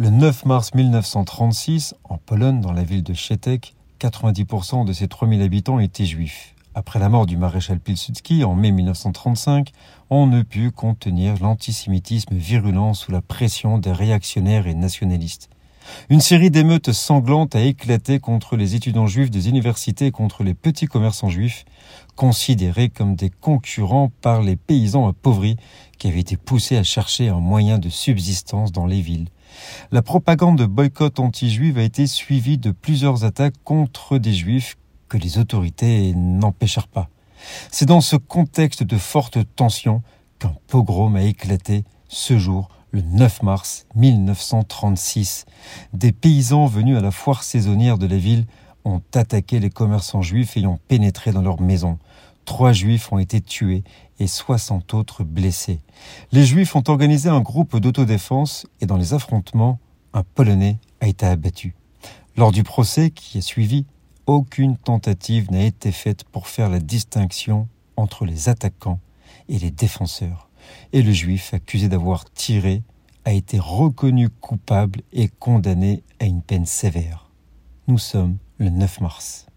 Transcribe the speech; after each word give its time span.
Le 0.00 0.10
9 0.10 0.44
mars 0.44 0.74
1936, 0.74 1.96
en 2.04 2.18
Pologne, 2.18 2.60
dans 2.60 2.72
la 2.72 2.84
ville 2.84 3.02
de 3.02 3.14
Chetek, 3.14 3.74
90% 3.98 4.84
de 4.84 4.92
ses 4.92 5.08
3000 5.08 5.42
habitants 5.42 5.80
étaient 5.80 6.06
juifs. 6.06 6.54
Après 6.76 7.00
la 7.00 7.08
mort 7.08 7.26
du 7.26 7.36
maréchal 7.36 7.80
Pilsudski 7.80 8.44
en 8.44 8.54
mai 8.54 8.70
1935, 8.70 9.72
on 10.08 10.28
ne 10.28 10.42
put 10.42 10.70
contenir 10.70 11.34
l'antisémitisme 11.42 12.36
virulent 12.36 12.94
sous 12.94 13.10
la 13.10 13.22
pression 13.22 13.78
des 13.78 13.90
réactionnaires 13.90 14.68
et 14.68 14.74
nationalistes. 14.74 15.50
Une 16.10 16.20
série 16.20 16.50
d'émeutes 16.50 16.92
sanglantes 16.92 17.54
a 17.54 17.62
éclaté 17.62 18.18
contre 18.18 18.56
les 18.56 18.74
étudiants 18.74 19.06
juifs 19.06 19.30
des 19.30 19.48
universités 19.48 20.06
et 20.06 20.10
contre 20.10 20.42
les 20.42 20.54
petits 20.54 20.86
commerçants 20.86 21.28
juifs, 21.28 21.64
considérés 22.16 22.88
comme 22.88 23.14
des 23.14 23.30
concurrents 23.30 24.10
par 24.20 24.42
les 24.42 24.56
paysans 24.56 25.08
appauvris 25.08 25.56
qui 25.98 26.08
avaient 26.08 26.20
été 26.20 26.36
poussés 26.36 26.76
à 26.76 26.82
chercher 26.82 27.28
un 27.28 27.40
moyen 27.40 27.78
de 27.78 27.88
subsistance 27.88 28.72
dans 28.72 28.86
les 28.86 29.00
villes. 29.00 29.28
La 29.90 30.02
propagande 30.02 30.58
de 30.58 30.66
boycott 30.66 31.20
anti-juive 31.20 31.78
a 31.78 31.82
été 31.82 32.06
suivie 32.06 32.58
de 32.58 32.70
plusieurs 32.70 33.24
attaques 33.24 33.62
contre 33.64 34.18
des 34.18 34.32
juifs 34.32 34.76
que 35.08 35.16
les 35.16 35.38
autorités 35.38 36.12
n'empêchèrent 36.14 36.88
pas. 36.88 37.08
C'est 37.70 37.86
dans 37.86 38.00
ce 38.00 38.16
contexte 38.16 38.82
de 38.82 38.96
forte 38.96 39.38
tension 39.56 40.02
qu'un 40.38 40.54
pogrom 40.66 41.16
a 41.16 41.22
éclaté 41.22 41.84
ce 42.08 42.38
jour, 42.38 42.68
le 42.90 43.02
9 43.02 43.42
mars 43.42 43.86
1936. 43.94 45.44
Des 45.92 46.12
paysans 46.12 46.66
venus 46.66 46.96
à 46.96 47.00
la 47.00 47.10
foire 47.10 47.42
saisonnière 47.42 47.98
de 47.98 48.06
la 48.06 48.16
ville 48.16 48.46
ont 48.84 49.02
attaqué 49.14 49.60
les 49.60 49.70
commerçants 49.70 50.22
juifs 50.22 50.56
et 50.56 50.66
ont 50.66 50.78
pénétré 50.88 51.32
dans 51.32 51.42
leurs 51.42 51.60
maisons. 51.60 51.98
Trois 52.44 52.72
juifs 52.72 53.12
ont 53.12 53.18
été 53.18 53.40
tués 53.40 53.84
et 54.18 54.26
60 54.26 54.94
autres 54.94 55.22
blessés. 55.24 55.80
Les 56.32 56.46
juifs 56.46 56.74
ont 56.74 56.84
organisé 56.88 57.28
un 57.28 57.40
groupe 57.40 57.76
d'autodéfense 57.76 58.66
et 58.80 58.86
dans 58.86 58.96
les 58.96 59.12
affrontements, 59.12 59.78
un 60.14 60.22
Polonais 60.22 60.78
a 61.00 61.08
été 61.08 61.26
abattu. 61.26 61.74
Lors 62.36 62.52
du 62.52 62.62
procès 62.62 63.10
qui 63.10 63.38
a 63.38 63.42
suivi, 63.42 63.84
aucune 64.26 64.76
tentative 64.76 65.50
n'a 65.50 65.64
été 65.64 65.92
faite 65.92 66.24
pour 66.24 66.48
faire 66.48 66.68
la 66.68 66.80
distinction 66.80 67.68
entre 67.96 68.24
les 68.24 68.48
attaquants 68.48 69.00
et 69.48 69.58
les 69.58 69.70
défenseurs. 69.70 70.47
Et 70.92 71.02
le 71.02 71.12
juif 71.12 71.52
accusé 71.54 71.88
d'avoir 71.88 72.24
tiré 72.30 72.82
a 73.24 73.32
été 73.32 73.58
reconnu 73.58 74.30
coupable 74.30 75.02
et 75.12 75.28
condamné 75.28 76.02
à 76.20 76.24
une 76.24 76.42
peine 76.42 76.66
sévère. 76.66 77.30
Nous 77.86 77.98
sommes 77.98 78.38
le 78.58 78.70
9 78.70 79.00
mars. 79.00 79.47